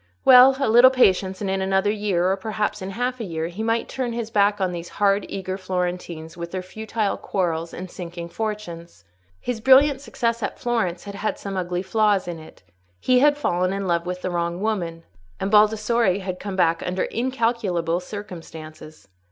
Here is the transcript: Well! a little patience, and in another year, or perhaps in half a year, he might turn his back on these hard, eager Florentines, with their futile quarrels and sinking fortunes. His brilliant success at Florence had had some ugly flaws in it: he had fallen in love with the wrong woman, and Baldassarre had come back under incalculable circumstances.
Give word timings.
Well! 0.25 0.57
a 0.59 0.67
little 0.67 0.89
patience, 0.89 1.41
and 1.41 1.49
in 1.51 1.61
another 1.61 1.91
year, 1.91 2.31
or 2.31 2.35
perhaps 2.35 2.81
in 2.81 2.89
half 2.89 3.19
a 3.19 3.23
year, 3.23 3.49
he 3.49 3.61
might 3.61 3.87
turn 3.87 4.13
his 4.13 4.31
back 4.31 4.59
on 4.59 4.71
these 4.71 4.89
hard, 4.97 5.27
eager 5.29 5.59
Florentines, 5.59 6.35
with 6.35 6.49
their 6.49 6.63
futile 6.63 7.17
quarrels 7.17 7.71
and 7.71 7.87
sinking 7.91 8.29
fortunes. 8.29 9.05
His 9.39 9.61
brilliant 9.61 10.01
success 10.01 10.41
at 10.41 10.57
Florence 10.57 11.03
had 11.03 11.13
had 11.13 11.37
some 11.37 11.55
ugly 11.55 11.83
flaws 11.83 12.27
in 12.27 12.39
it: 12.39 12.63
he 12.99 13.19
had 13.19 13.37
fallen 13.37 13.71
in 13.71 13.85
love 13.85 14.07
with 14.07 14.23
the 14.23 14.31
wrong 14.31 14.59
woman, 14.59 15.03
and 15.39 15.51
Baldassarre 15.51 16.17
had 16.21 16.39
come 16.39 16.55
back 16.55 16.81
under 16.83 17.03
incalculable 17.03 17.99
circumstances. 17.99 19.07